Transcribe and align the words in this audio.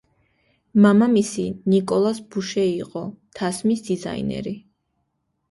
მამამისი 0.85 1.45
ნიკოლას 1.73 2.21
ბუშე 2.33 2.65
იყო 2.79 3.05
თასმის 3.41 3.87
დიზაინერი. 3.91 4.57